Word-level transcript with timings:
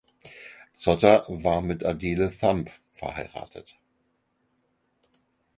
Zotter 0.73 1.27
war 1.29 1.61
mit 1.61 1.85
Adele 1.85 2.35
Thumb 2.35 2.71
verheiratet. 2.91 3.75